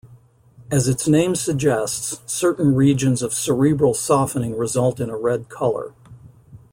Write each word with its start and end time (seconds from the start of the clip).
As 0.71 0.87
its 0.87 1.07
name 1.07 1.35
suggests, 1.35 2.17
certain 2.25 2.73
regions 2.73 3.21
of 3.21 3.35
cerebral 3.35 3.93
softening 3.93 4.57
result 4.57 4.99
in 4.99 5.11
a 5.11 5.15
red 5.15 5.47
color. 5.47 5.93